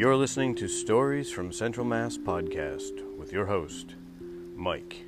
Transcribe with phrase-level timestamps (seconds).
[0.00, 3.96] You're listening to Stories from Central Mass podcast with your host,
[4.56, 5.04] Mike.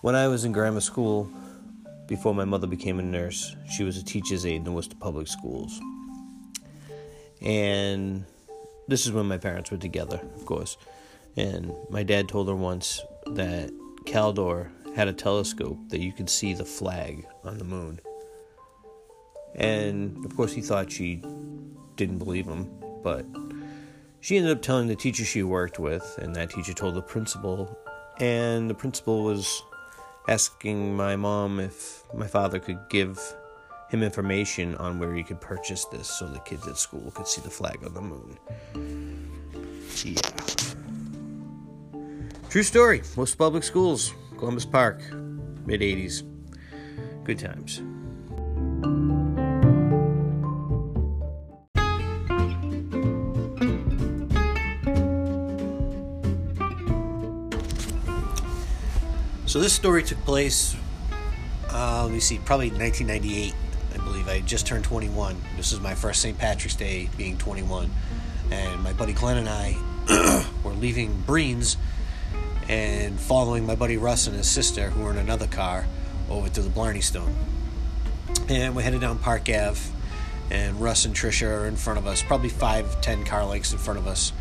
[0.00, 1.30] When I was in grammar school,
[2.08, 5.28] before my mother became a nurse, she was a teacher's aide in the Worcester Public
[5.28, 5.80] Schools.
[7.40, 8.24] And
[8.88, 10.76] this is when my parents were together, of course.
[11.36, 13.70] And my dad told her once that
[14.08, 18.00] Caldor had a telescope that you could see the flag on the moon.
[19.54, 21.22] And of course, he thought she
[21.96, 22.70] didn't believe him,
[23.02, 23.26] but
[24.20, 27.78] she ended up telling the teacher she worked with, and that teacher told the principal,
[28.18, 29.62] and the principal was
[30.26, 33.20] asking my mom if my father could give
[33.90, 37.42] him information on where he could purchase this so the kids at school could see
[37.42, 38.38] the flag on the moon.
[40.02, 40.57] Yeah.
[42.50, 43.02] True story.
[43.14, 45.02] Most public schools, Columbus Park,
[45.66, 46.22] mid 80s.
[47.22, 47.82] Good times.
[59.44, 60.74] So this story took place,
[61.70, 63.54] uh, let me see, probably 1998,
[63.92, 64.26] I believe.
[64.26, 65.36] I just turned 21.
[65.58, 66.38] This is my first St.
[66.38, 67.90] Patrick's Day being 21.
[68.50, 69.76] And my buddy Glenn and I
[70.64, 71.76] were leaving Breen's
[72.68, 75.86] and following my buddy Russ and his sister, who were in another car,
[76.30, 77.34] over to the Blarney Stone.
[78.48, 79.80] And we headed down Park Ave,
[80.50, 83.78] and Russ and Trisha are in front of us, probably five, ten car lengths in
[83.78, 84.32] front of us.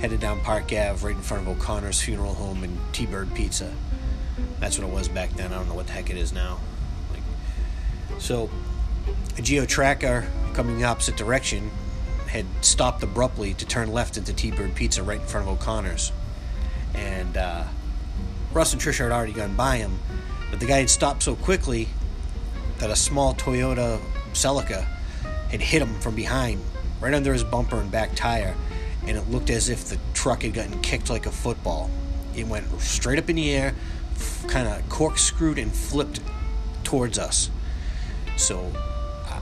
[0.00, 3.72] Headed down Park Ave, right in front of O'Connor's Funeral Home and T-Bird Pizza.
[4.58, 5.52] That's what it was back then.
[5.52, 6.58] I don't know what the heck it is now.
[7.12, 7.22] Like,
[8.20, 8.50] so,
[9.38, 11.70] a Geo Tracker coming the opposite direction
[12.28, 16.10] had stopped abruptly to turn left into T-Bird Pizza right in front of O'Connor's.
[16.96, 17.64] And uh,
[18.52, 19.98] Russ and Trisha had already gone by him,
[20.50, 21.88] but the guy had stopped so quickly
[22.78, 24.00] that a small Toyota
[24.32, 24.86] Celica
[25.50, 26.60] had hit him from behind,
[27.00, 28.54] right under his bumper and back tire,
[29.06, 31.90] and it looked as if the truck had gotten kicked like a football.
[32.34, 33.74] It went straight up in the air,
[34.48, 36.20] kind of corkscrewed and flipped
[36.84, 37.50] towards us.
[38.36, 38.70] So,
[39.26, 39.40] uh,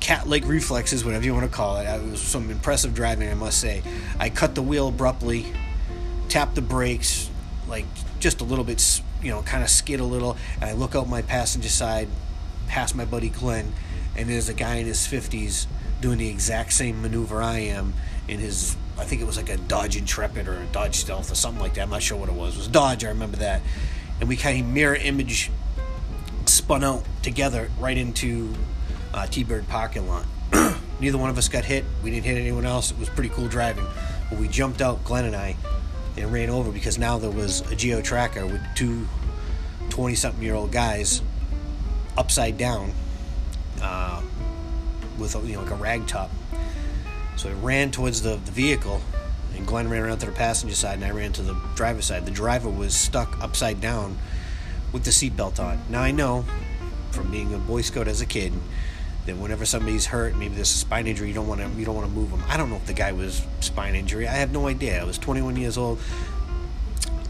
[0.00, 1.84] cat like reflexes, whatever you want to call it.
[1.84, 3.82] It was some impressive driving, I must say.
[4.18, 5.46] I cut the wheel abruptly,
[6.34, 7.30] tapped the brakes,
[7.68, 7.84] like
[8.18, 11.08] just a little bit, you know, kind of skid a little, and I look out
[11.08, 12.08] my passenger side,
[12.66, 13.72] past my buddy Glenn,
[14.16, 15.68] and there's a guy in his 50s
[16.00, 17.94] doing the exact same maneuver I am
[18.26, 21.36] in his I think it was like a Dodge Intrepid or a Dodge Stealth or
[21.36, 21.82] something like that.
[21.82, 22.54] I'm not sure what it was.
[22.54, 23.62] It was Dodge, I remember that.
[24.18, 25.52] And we kind of mirror image
[26.46, 28.54] spun out together right into
[29.12, 30.26] uh, T Bird parking lot.
[31.00, 31.84] Neither one of us got hit.
[32.02, 32.90] We didn't hit anyone else.
[32.90, 33.86] It was pretty cool driving.
[34.30, 35.56] But we jumped out, Glenn and I,
[36.16, 39.06] and ran over because now there was a Geo Tracker with two
[39.90, 41.22] 20 something year old guys
[42.16, 42.92] upside down
[43.82, 44.22] uh,
[45.18, 46.30] with you know like a rag top
[47.36, 49.00] so I ran towards the, the vehicle,
[49.56, 52.26] and Glenn ran around to the passenger side, and I ran to the driver's side.
[52.26, 54.18] The driver was stuck upside down
[54.92, 55.80] with the seatbelt on.
[55.88, 56.44] Now I know
[57.10, 58.52] from being a Boy Scout as a kid
[59.26, 61.94] that whenever somebody's hurt, maybe there's a spine injury, you don't want to you don't
[61.94, 62.42] want to move them.
[62.48, 64.28] I don't know if the guy was spine injury.
[64.28, 65.00] I have no idea.
[65.00, 65.98] I was 21 years old.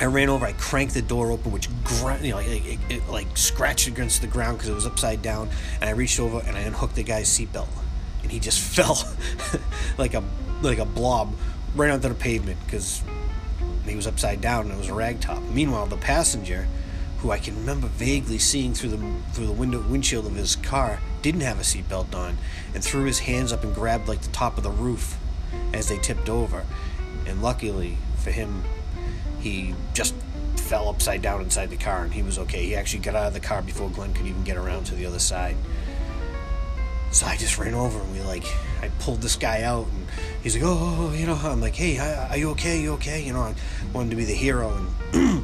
[0.00, 0.44] I ran over.
[0.44, 4.58] I cranked the door open, which you know, it, it, like scratched against the ground
[4.58, 5.48] because it was upside down.
[5.80, 7.68] And I reached over and I unhooked the guy's seatbelt
[8.24, 8.98] and he just fell
[9.98, 10.24] like a
[10.62, 11.32] like a blob
[11.76, 13.02] right onto the pavement because
[13.86, 15.42] he was upside down and it was a rag top.
[15.42, 16.66] Meanwhile, the passenger,
[17.24, 18.98] who I can remember vaguely seeing through the
[19.32, 22.36] through the window windshield of his car, didn't have a seatbelt on
[22.74, 25.16] and threw his hands up and grabbed like the top of the roof
[25.72, 26.66] as they tipped over.
[27.26, 28.62] And luckily for him,
[29.40, 30.14] he just
[30.56, 32.62] fell upside down inside the car and he was okay.
[32.62, 35.06] He actually got out of the car before Glenn could even get around to the
[35.06, 35.56] other side.
[37.10, 38.44] So I just ran over and we like,
[38.82, 40.06] I pulled this guy out and
[40.42, 42.82] he's like, oh, oh, oh you know, I'm like, hey, are you okay?
[42.82, 43.22] You okay?
[43.22, 43.54] You know, I
[43.94, 44.76] wanted to be the hero
[45.14, 45.43] and,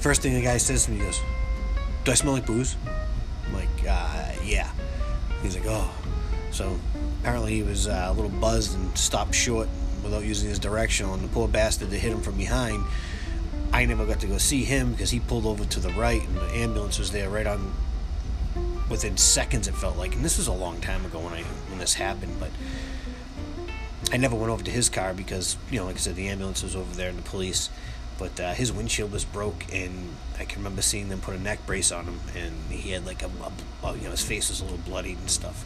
[0.00, 1.20] first thing the guy says to me, he goes,
[2.04, 2.76] do I smell like booze?
[3.46, 4.70] I'm like, uh, yeah.
[5.42, 5.90] He's like, oh.
[6.50, 6.78] So
[7.20, 9.68] apparently he was uh, a little buzzed and stopped short
[10.02, 12.84] without using his directional, and the poor bastard that hit him from behind.
[13.72, 16.36] I never got to go see him because he pulled over to the right, and
[16.36, 17.72] the ambulance was there right on
[18.90, 21.78] within seconds it felt like and this was a long time ago when I when
[21.78, 22.50] this happened but
[24.12, 26.64] I never went over to his car because you know like I said the ambulance
[26.64, 27.70] was over there and the police
[28.20, 31.66] but uh, his windshield was broke and I can remember seeing them put a neck
[31.66, 33.30] brace on him and he had like a,
[33.82, 35.64] a you know his face was a little bloodied and stuff.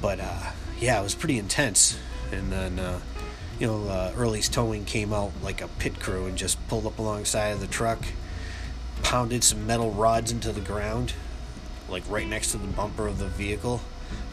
[0.00, 1.98] But uh, yeah it was pretty intense.
[2.32, 3.00] And then uh,
[3.58, 6.98] you know, uh, Early's Towing came out like a pit crew and just pulled up
[6.98, 8.04] alongside of the truck,
[9.02, 11.14] pounded some metal rods into the ground,
[11.88, 13.80] like right next to the bumper of the vehicle,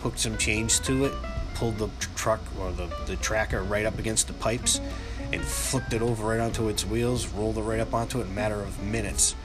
[0.01, 1.13] hooked some chains to it,
[1.55, 4.81] pulled the truck or the, the tracker right up against the pipes,
[5.33, 8.27] and flipped it over right onto its wheels, rolled it right up onto it in
[8.27, 9.35] a matter of minutes.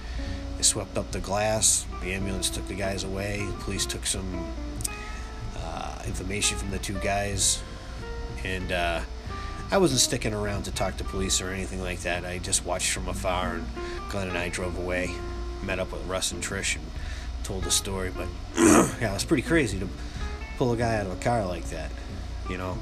[0.56, 4.52] They swept up the glass, the ambulance took the guys away, the police took some
[5.56, 7.62] uh, information from the two guys,
[8.44, 9.00] and uh,
[9.70, 12.24] I wasn't sticking around to talk to police or anything like that.
[12.26, 13.66] I just watched from afar, and
[14.10, 15.10] Glenn and I drove away,
[15.62, 16.84] met up with Russ and Trish, and
[17.44, 18.10] told the story.
[18.14, 19.88] But yeah, it was pretty crazy to
[20.58, 21.90] pull a guy out of a car like that.
[22.50, 22.78] You know,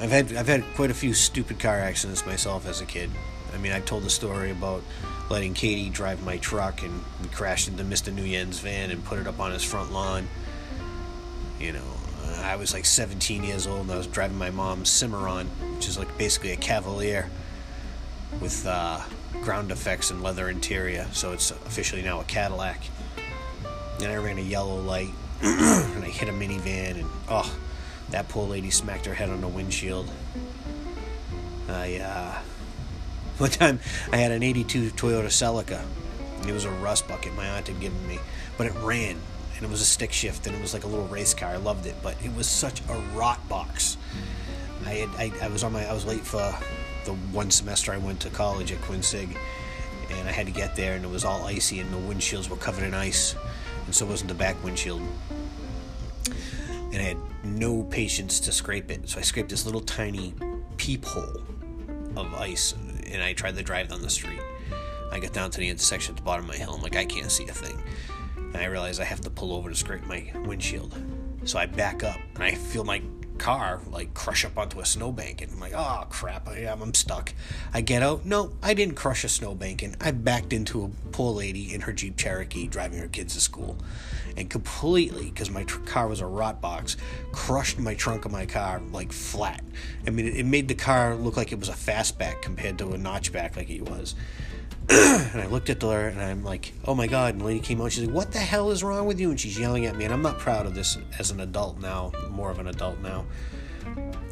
[0.00, 3.10] I've had I've had quite a few stupid car accidents myself as a kid.
[3.52, 4.82] I mean, I've told the story about
[5.30, 8.12] letting Katie drive my truck, and we crashed into Mr.
[8.12, 10.28] Nguyen's van and put it up on his front lawn.
[11.58, 11.98] You know,
[12.42, 15.98] I was like 17 years old and I was driving my mom's Cimarron, which is
[15.98, 17.28] like basically a Cavalier
[18.40, 19.00] with uh,
[19.42, 21.06] ground effects and leather interior.
[21.12, 22.80] So it's officially now a Cadillac.
[24.00, 25.10] And I ran a yellow light
[25.42, 27.57] and I hit a minivan and oh,
[28.10, 30.10] that poor lady smacked her head on the windshield.
[31.68, 32.38] I uh,
[33.38, 33.80] one time
[34.12, 35.82] I had an '82 Toyota Celica.
[36.46, 38.18] It was a rust bucket my aunt had given me,
[38.56, 39.16] but it ran
[39.58, 41.50] and it was a stick shift and it was like a little race car.
[41.50, 43.96] I loved it, but it was such a rot box.
[44.86, 46.54] I had I, I was on my I was late for
[47.04, 49.28] the one semester I went to college at Quincy,
[50.10, 52.56] and I had to get there and it was all icy and the windshields were
[52.56, 53.34] covered in ice,
[53.86, 55.02] and so wasn't the back windshield.
[56.92, 57.18] And I had
[57.48, 60.34] no patience to scrape it, so I scraped this little tiny
[60.76, 61.42] peephole
[62.16, 62.74] of ice,
[63.06, 64.40] and I tried to drive down the street.
[65.10, 66.74] I got down to the intersection at the bottom of my hill.
[66.74, 67.82] I'm like, I can't see a thing
[68.52, 70.94] and I realize I have to pull over to scrape my windshield.
[71.44, 73.02] So I back up and I feel my
[73.38, 77.32] car like crush up onto a snowbank and I'm like, oh crap, I, am stuck.
[77.72, 78.24] I get out.
[78.24, 81.92] No, I didn't crush a snowbank and I backed into a poor lady in her
[81.92, 83.76] Jeep Cherokee driving her kids to school
[84.38, 86.96] and completely, because my tr- car was a rot box,
[87.32, 89.64] crushed my trunk of my car like flat.
[90.06, 92.92] I mean, it, it made the car look like it was a fastback compared to
[92.92, 94.14] a notchback like it was.
[94.90, 97.34] and I looked at her and I'm like, oh my God.
[97.34, 97.92] And the lady came out.
[97.92, 99.30] She's like, what the hell is wrong with you?
[99.30, 100.06] And she's yelling at me.
[100.06, 103.26] And I'm not proud of this as an adult now, more of an adult now.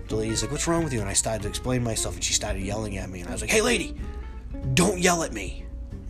[0.08, 1.00] The lady's like, what's wrong with you?
[1.00, 3.20] And I started to explain myself and she started yelling at me.
[3.20, 3.97] And I was like, hey, lady,
[4.73, 5.64] don't yell at me.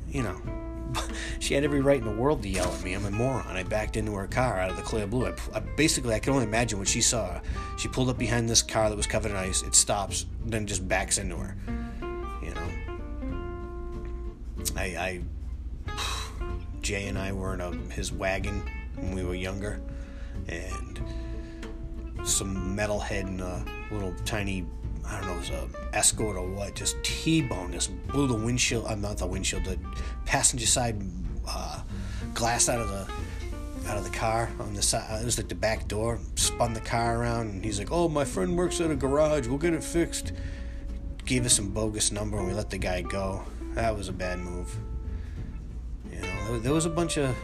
[0.08, 0.40] You know,
[1.40, 2.94] she had every right in the world to yell at me.
[2.94, 3.56] I'm a moron.
[3.56, 5.26] I backed into her car out of the clear blue.
[5.26, 7.40] I, I, basically, I can only imagine what she saw.
[7.78, 9.62] She pulled up behind this car that was covered in ice.
[9.62, 11.56] It stops, then just backs into her.
[14.76, 15.20] I,
[15.88, 15.92] I
[16.80, 18.62] Jay and I were in a, his wagon
[18.96, 19.80] when we were younger,
[20.48, 21.00] and
[22.24, 24.64] some metalhead in a little tiny,
[25.04, 28.86] I don't know, it was a escort or what, just T-boned us, blew the windshield,
[28.86, 29.78] I'm uh, not the windshield, the
[30.24, 31.02] passenger side
[31.48, 31.82] uh,
[32.34, 33.08] glass out of the
[33.88, 35.22] out of the car on the side.
[35.22, 36.18] It was like the back door.
[36.34, 39.46] Spun the car around, and he's like, "Oh, my friend works at a garage.
[39.46, 40.32] We'll get it fixed."
[41.24, 43.44] Gave us some bogus number, and we let the guy go
[43.76, 44.74] that was a bad move.
[46.10, 47.36] You know, there was a bunch of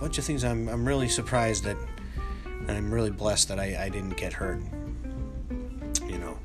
[0.00, 1.76] bunch of things I'm I'm really surprised that,
[2.44, 4.60] and I'm really blessed that I, I didn't get hurt.
[6.06, 6.38] You know,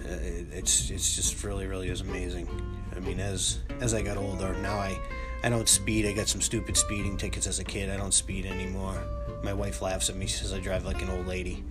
[0.00, 0.16] uh,
[0.50, 2.48] it's it's just really really is amazing.
[2.96, 4.98] I mean, as as I got older, now I
[5.44, 6.06] I don't speed.
[6.06, 7.90] I got some stupid speeding tickets as a kid.
[7.90, 8.98] I don't speed anymore.
[9.44, 10.26] My wife laughs at me.
[10.26, 11.62] She says I drive like an old lady,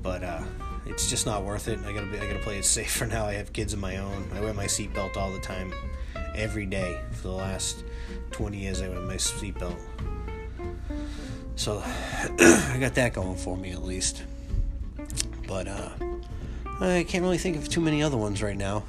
[0.00, 0.42] but uh,
[0.86, 1.80] it's just not worth it.
[1.84, 3.26] I gotta be, I gotta play it safe for now.
[3.26, 4.30] I have kids of my own.
[4.32, 5.72] I wear my seatbelt all the time
[6.34, 7.84] every day for the last
[8.30, 8.82] 20 years.
[8.82, 9.76] I wear my seatbelt.
[11.56, 14.22] So I got that going for me at least.
[15.46, 15.90] But uh,
[16.80, 18.84] I can't really think of too many other ones right now.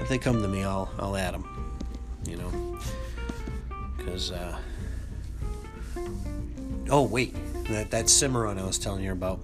[0.00, 1.78] If they come to me, I'll I'll add them.
[2.26, 2.78] You know,
[3.96, 4.58] because uh,
[6.90, 7.36] oh wait,
[7.68, 9.40] that that Cimarron I was telling you about.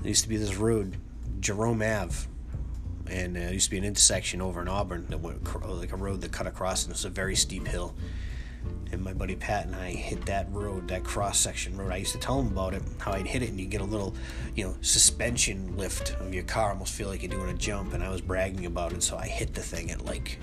[0.00, 0.96] There used to be this road,
[1.40, 2.28] Jerome Ave
[3.08, 5.96] and uh, it used to be an intersection over in Auburn that went like a
[5.96, 7.94] road that cut across, and it was a very steep hill.
[8.92, 11.92] And my buddy Pat and I hit that road, that cross section road.
[11.92, 13.84] I used to tell him about it, how I'd hit it, and you get a
[13.84, 14.14] little,
[14.54, 17.92] you know, suspension lift of your car, almost feel like you're doing a jump.
[17.92, 20.38] And I was bragging about it, so I hit the thing at like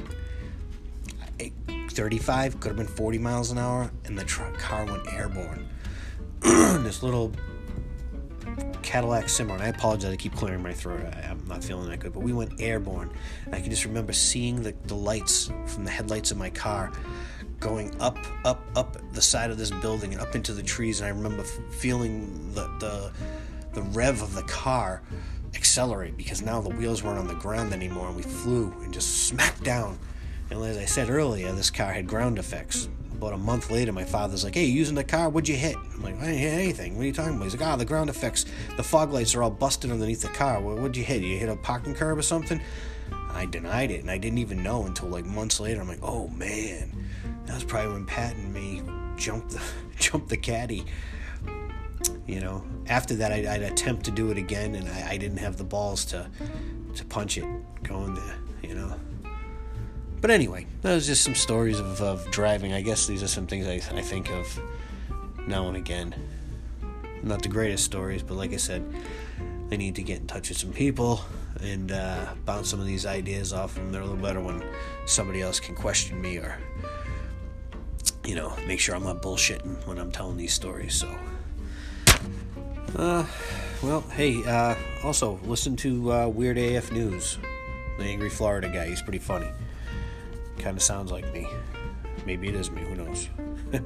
[1.90, 5.68] 35, could have been 40 miles an hour, and the truck car went airborne.
[6.42, 7.34] this little
[8.92, 9.62] Cadillac Cimarron.
[9.62, 10.12] I apologize.
[10.12, 11.00] I keep clearing my throat.
[11.16, 12.12] I, am not feeling that good.
[12.12, 13.10] But we went airborne.
[13.46, 16.92] And I can just remember seeing the, the lights from the headlights of my car
[17.62, 21.00] going up, up, up the side of this building and up into the trees.
[21.00, 23.14] And I remember feeling the, the,
[23.72, 25.02] the rev of the car
[25.56, 29.26] accelerate because now the wheels weren't on the ground anymore and we flew and just
[29.26, 29.98] smacked down.
[30.50, 32.90] And as I said earlier, this car had ground effects.
[33.22, 35.30] About a month later, my father's like, Hey, using the car?
[35.30, 35.76] What'd you hit?
[35.76, 36.96] I'm like, I didn't hit anything.
[36.96, 37.44] What are you talking about?
[37.44, 38.48] He's like, Ah, the ground effects.
[38.78, 40.60] The fog lights are all busted underneath the car.
[40.60, 41.22] What'd you hit?
[41.22, 42.60] You hit a parking curb or something?
[43.30, 45.80] I denied it, and I didn't even know until like months later.
[45.82, 46.92] I'm like, Oh man,
[47.46, 48.82] that was probably when Pat and me
[49.18, 49.62] jumped the,
[50.00, 50.84] jumped the caddy
[52.26, 55.38] you know after that I'd, I'd, attempt to do it again and I, I, didn't
[55.38, 56.28] have the balls to
[56.96, 57.46] to punch it
[57.84, 58.96] going there you know
[60.22, 63.48] but anyway those are just some stories of, of driving i guess these are some
[63.48, 64.60] things I, I think of
[65.48, 66.16] now and again
[67.24, 68.84] not the greatest stories but like i said
[69.72, 71.22] i need to get in touch with some people
[71.62, 74.64] and uh, bounce some of these ideas off them they're a little better when
[75.06, 76.58] somebody else can question me or
[78.24, 81.10] you know make sure i'm not bullshitting when i'm telling these stories so
[82.96, 83.26] uh,
[83.82, 87.38] well, hey, uh, also listen to uh, Weird AF News,
[87.98, 88.88] the angry Florida guy.
[88.88, 89.48] He's pretty funny.
[90.58, 91.48] Kind of sounds like me.
[92.26, 92.82] Maybe it is me.
[92.84, 93.30] Who knows?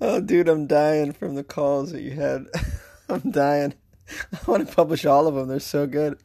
[0.00, 2.46] oh, dude, I'm dying from the calls that you had.
[3.08, 3.74] I'm dying.
[4.32, 5.48] I want to publish all of them.
[5.48, 6.18] They're so good.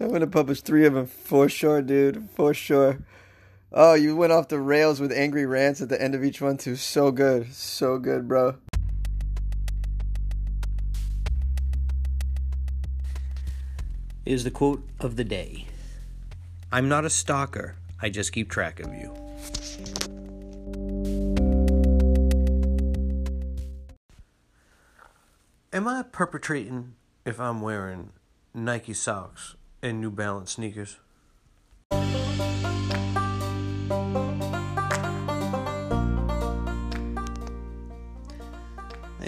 [0.00, 2.28] I'm going to publish three of them for sure, dude.
[2.34, 2.98] For sure.
[3.72, 6.56] Oh, you went off the rails with angry rants at the end of each one
[6.56, 6.76] too.
[6.76, 7.52] So good.
[7.52, 8.56] So good, bro.
[14.26, 15.66] Is the quote of the day.
[16.72, 17.76] I'm not a stalker.
[18.00, 19.14] I just keep track of you.
[25.74, 26.94] Am I perpetrating
[27.26, 28.12] if I'm wearing
[28.54, 30.96] Nike socks and New Balance sneakers?
[31.92, 32.00] I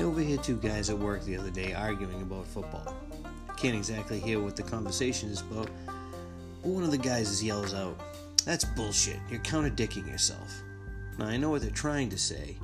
[0.01, 2.95] overheard two guys at work the other day arguing about football.
[3.57, 5.71] Can't exactly hear what the conversation is about,
[6.63, 7.99] one of the guys yells out,
[8.45, 9.19] That's bullshit.
[9.31, 10.63] You're contradicting yourself.
[11.19, 12.57] Now, I know what they're trying to say,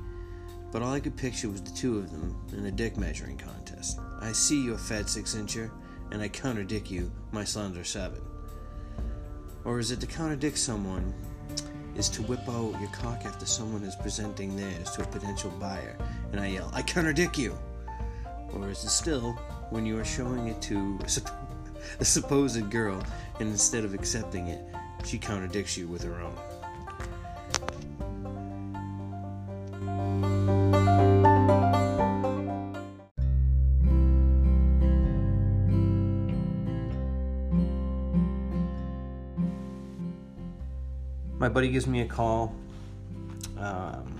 [0.71, 3.99] but all I could picture was the two of them in a dick measuring contest.
[4.21, 5.71] I see you, a fat six incher,
[6.11, 8.21] and I contradict you, my are seven.
[9.65, 11.13] Or is it to contradict someone
[11.95, 15.97] is to whip out your cock after someone is presenting theirs to a potential buyer,
[16.31, 17.57] and I yell, I contradict you?
[18.53, 19.37] Or is it still
[19.73, 20.99] when you are showing it to
[21.99, 23.03] a supposed girl,
[23.39, 24.63] and instead of accepting it,
[25.03, 26.37] she contradicts you with her own?
[41.39, 42.55] my buddy gives me a call.
[43.57, 44.15] Um,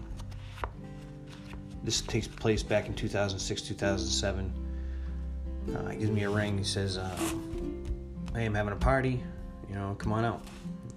[1.82, 4.62] this takes place back in 2006, 2007.
[5.74, 6.58] Uh, he gives me a ring.
[6.58, 7.17] He says, uh,
[8.34, 9.24] "Hey, I'm having a party.
[9.70, 10.41] You know, come on out."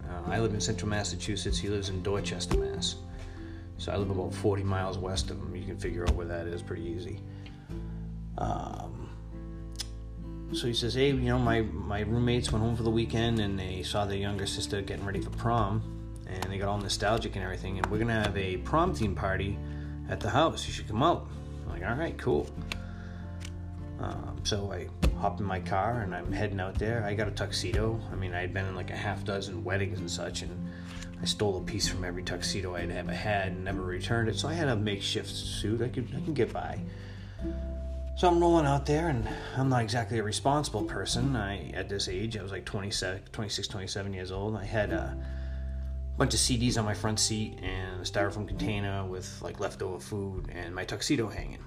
[0.08, 1.58] Uh, I live in Central Massachusetts.
[1.58, 2.96] He lives in Dorchester, Mass.
[3.78, 5.54] So I live about 40 miles west of him.
[5.54, 7.20] You can figure out where that is pretty easy.
[8.38, 9.10] Um,
[10.52, 13.58] so he says, "Hey, you know, my my roommates went home for the weekend and
[13.58, 15.96] they saw their younger sister getting ready for prom."
[16.26, 17.78] and they got all nostalgic and everything.
[17.78, 19.58] And we're gonna have a prom theme party
[20.08, 20.66] at the house.
[20.66, 21.28] You should come out.
[21.64, 22.48] I'm like, all right, cool.
[24.00, 24.88] Um, so I
[25.18, 27.04] hop in my car and I'm heading out there.
[27.04, 28.00] I got a tuxedo.
[28.12, 30.70] I mean, I had been in like a half dozen weddings and such, and
[31.20, 34.36] I stole a piece from every tuxedo I'd ever had and never returned it.
[34.36, 35.80] So I had a makeshift suit.
[35.80, 36.80] I could I can get by.
[38.16, 41.36] So I'm rolling out there, and I'm not exactly a responsible person.
[41.36, 44.56] I at this age, I was like 26, 26 27 years old.
[44.56, 45.16] I had a
[46.16, 50.50] bunch of CDs on my front seat and a styrofoam container with like leftover food
[50.50, 51.58] and my tuxedo hanging.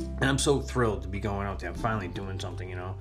[0.00, 1.70] And I'm so thrilled to be going out there.
[1.70, 2.96] I'm finally doing something, you know,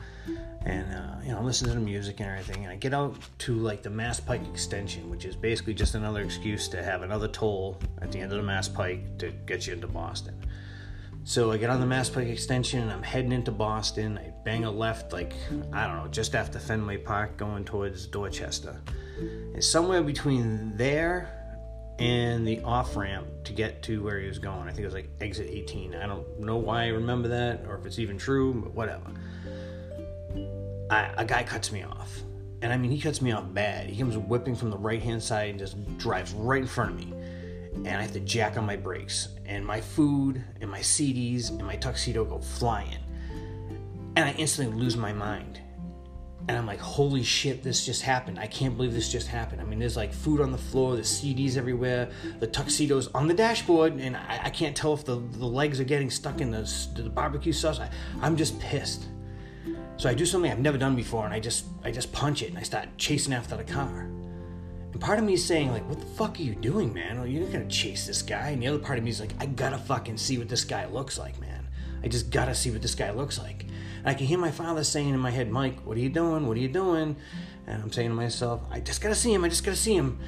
[0.66, 2.64] and uh, you know, listen to the music and everything.
[2.64, 6.22] And I get out to like the Mass Pike extension, which is basically just another
[6.22, 9.74] excuse to have another toll at the end of the Mass Pike to get you
[9.74, 10.36] into Boston.
[11.26, 14.18] So I get on the Mass Pike extension and I'm heading into Boston.
[14.18, 15.34] I bang a left, like,
[15.72, 18.82] I don't know, just after Fenway Park going towards Dorchester.
[19.18, 21.43] And somewhere between there
[22.00, 24.94] and the off ramp to get to where he was going, I think it was
[24.94, 25.96] like exit 18.
[25.96, 29.12] I don't know why I remember that or if it's even true, but whatever.
[30.90, 32.22] I, a guy cuts me off.
[32.62, 33.90] And I mean, he cuts me off bad.
[33.90, 36.98] He comes whipping from the right hand side and just drives right in front of
[36.98, 37.14] me
[37.86, 41.64] and I have to jack on my brakes, and my food and my CDs and
[41.64, 43.00] my tuxedo go flying,
[44.16, 45.60] and I instantly lose my mind.
[46.50, 48.38] And I'm like, holy shit, this just happened.
[48.38, 49.62] I can't believe this just happened.
[49.62, 52.10] I mean, there's like food on the floor, the CDs everywhere,
[52.40, 55.86] the tuxedos on the dashboard, and I, I can't tell if the, the legs are
[55.86, 57.80] getting stuck in the, the barbecue sauce.
[57.80, 57.90] I,
[58.22, 59.06] I'm just pissed.
[59.96, 62.50] So I do something I've never done before, and I just I just punch it,
[62.50, 64.02] and I start chasing after the car.
[64.02, 67.20] And part of me is saying like, "What the fuck are you doing, man?
[67.20, 69.34] Well, you're not gonna chase this guy." And the other part of me is like,
[69.40, 71.63] "I gotta fucking see what this guy looks like, man.
[72.04, 73.64] I just gotta see what this guy looks like."
[74.00, 76.48] And I can hear my father saying in my head, "Mike, what are you doing?
[76.48, 77.16] What are you doing?"
[77.66, 79.44] And I'm saying to myself, "I just gotta see him.
[79.44, 80.20] I just gotta see him."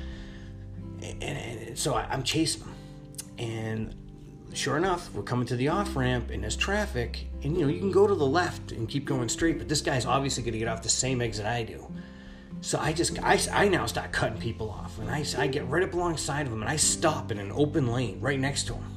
[1.01, 2.73] And, and so I, I'm chasing him,
[3.37, 3.95] and
[4.55, 7.27] sure enough, we're coming to the off ramp and there's traffic.
[7.43, 9.81] And you know, you can go to the left and keep going straight, but this
[9.81, 11.91] guy's obviously to get off the same exit I do.
[12.61, 14.97] So I just, I, I now start cutting people off.
[14.99, 17.91] And I, I get right up alongside of him and I stop in an open
[17.91, 18.94] lane right next to him.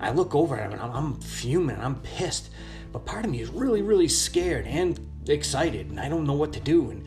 [0.00, 2.50] I look over at him and I'm, I'm fuming, I'm pissed.
[2.92, 4.98] But part of me is really, really scared and
[5.28, 6.90] excited, and I don't know what to do.
[6.90, 7.04] And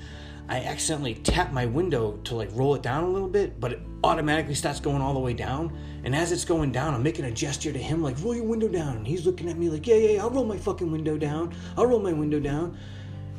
[0.47, 3.79] I accidentally tap my window to like roll it down a little bit, but it
[4.03, 5.77] automatically starts going all the way down.
[6.03, 8.67] And as it's going down, I'm making a gesture to him, like, roll your window
[8.67, 8.97] down.
[8.97, 11.53] And he's looking at me like, yeah, yeah, I'll roll my fucking window down.
[11.77, 12.77] I'll roll my window down.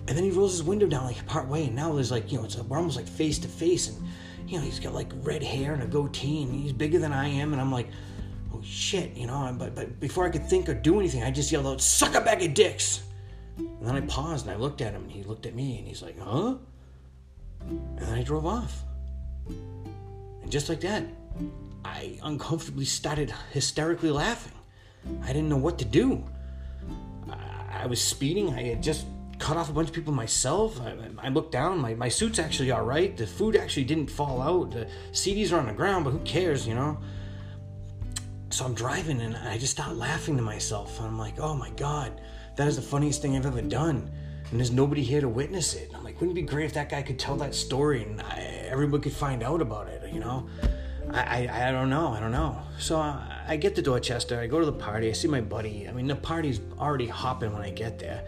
[0.08, 2.38] And then he rolls his window down like part way, and now there's like, you
[2.38, 4.08] know, it's we're almost like face to face, and
[4.48, 7.28] you know, he's got like red hair and a goatee, and he's bigger than I
[7.28, 7.88] am, and I'm like,
[8.62, 9.54] shit, you know.
[9.58, 12.20] But but before I could think or do anything, I just yelled out, "Suck a
[12.20, 13.02] bag of dicks!"
[13.58, 15.86] And then I paused and I looked at him, and he looked at me, and
[15.86, 16.56] he's like, huh?
[17.66, 18.84] And then I drove off.
[19.48, 21.04] And just like that,
[21.84, 24.52] I uncomfortably started hysterically laughing.
[25.22, 26.24] I didn't know what to do.
[27.30, 28.52] I, I was speeding.
[28.54, 29.06] I had just
[29.38, 30.80] cut off a bunch of people myself.
[30.80, 31.78] I, I looked down.
[31.78, 33.16] My, my suit's actually all right.
[33.16, 34.72] The food actually didn't fall out.
[34.72, 36.98] The CDs are on the ground, but who cares, you know?
[38.50, 40.98] So I'm driving and I just start laughing to myself.
[40.98, 42.20] And I'm like, oh my God,
[42.56, 44.10] that is the funniest thing I've ever done.
[44.50, 45.86] And there's nobody here to witness it.
[45.88, 48.20] And I'm like, wouldn't it be great if that guy could tell that story and
[48.20, 50.48] I, everyone could find out about it, you know?
[51.12, 52.08] I, I, I, don't know.
[52.08, 52.60] I don't know.
[52.78, 54.38] So I, I, get to Dorchester.
[54.38, 55.08] I go to the party.
[55.08, 55.88] I see my buddy.
[55.88, 58.24] I mean, the party's already hopping when I get there.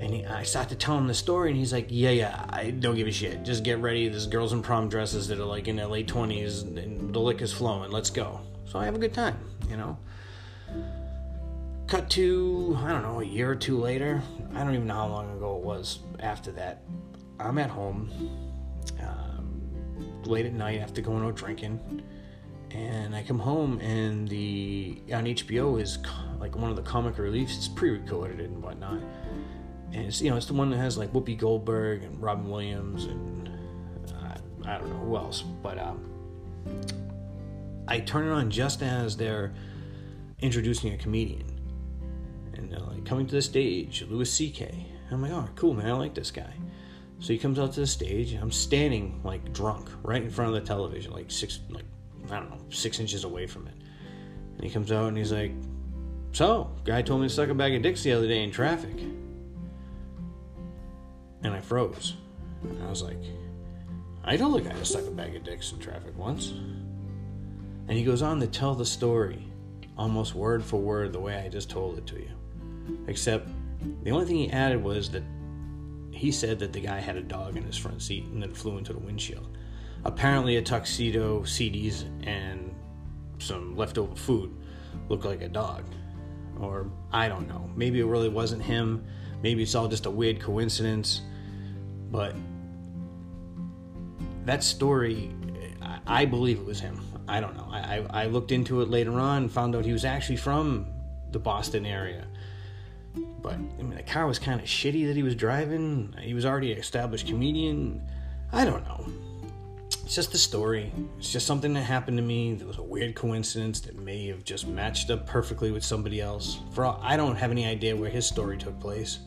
[0.00, 2.70] And he, I start to tell him the story, and he's like, Yeah, yeah, I
[2.70, 3.44] don't give a shit.
[3.44, 4.08] Just get ready.
[4.08, 7.52] There's girls in prom dresses that are like in their late 20s, and the liquor's
[7.52, 7.90] flowing.
[7.90, 8.40] Let's go.
[8.72, 9.98] So I have a good time, you know?
[11.88, 14.22] Cut to, I don't know, a year or two later.
[14.54, 16.82] I don't even know how long ago it was after that.
[17.38, 18.10] I'm at home
[18.98, 22.02] um, late at night after going out drinking
[22.70, 25.98] and I come home and the on HBO is
[26.40, 27.58] like one of the comic reliefs.
[27.58, 29.02] It's pre-recorded and whatnot,
[29.92, 33.04] and it's you know it's the one that has like Whoopi Goldberg and Robin Williams
[33.04, 33.50] and
[34.08, 37.01] uh, I don't know who else, but um,
[37.88, 39.52] I turn it on just as they're
[40.40, 41.46] introducing a comedian,
[42.54, 44.86] and they're like coming to the stage, Louis C.K.
[45.10, 46.54] I'm like, oh, cool, man, I like this guy.
[47.18, 48.32] So he comes out to the stage.
[48.34, 51.84] I'm standing like drunk right in front of the television, like six, like
[52.30, 53.74] I don't know, six inches away from it.
[54.56, 55.52] And he comes out and he's like,
[56.32, 58.98] So, guy told me to suck a bag of dicks the other day in traffic.
[61.44, 62.14] And I froze.
[62.62, 63.18] And I was like,
[64.24, 66.54] I told the guy to suck a bag of dicks in traffic once.
[67.88, 69.44] And he goes on to tell the story
[69.98, 72.30] almost word for word the way I just told it to you.
[73.06, 73.48] Except
[74.02, 75.22] the only thing he added was that
[76.10, 78.78] he said that the guy had a dog in his front seat and then flew
[78.78, 79.56] into the windshield
[80.04, 82.74] apparently a tuxedo, CDs, and
[83.38, 84.54] some leftover food
[85.08, 85.84] looked like a dog.
[86.60, 87.70] Or I don't know.
[87.74, 89.04] Maybe it really wasn't him.
[89.42, 91.22] Maybe it's all just a weird coincidence.
[92.10, 92.36] But
[94.44, 95.34] that story,
[96.06, 97.00] I, believe it was him.
[97.28, 97.68] I don't know.
[97.70, 100.86] I, I looked into it later on and found out he was actually from
[101.30, 102.26] the Boston area.
[103.42, 106.14] But I mean, the car was kind of shitty that he was driving.
[106.20, 108.02] He was already an established comedian.
[108.52, 109.06] I don't know
[110.12, 110.92] it's just a story.
[111.16, 112.52] It's just something that happened to me.
[112.52, 116.60] There was a weird coincidence that may have just matched up perfectly with somebody else.
[116.72, 119.20] For all, I don't have any idea where his story took place.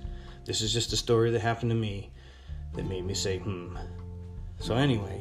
[0.45, 2.11] This is just a story that happened to me
[2.73, 3.75] that made me say, hmm.
[4.59, 5.19] So anyway,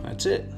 [0.00, 0.50] that's it.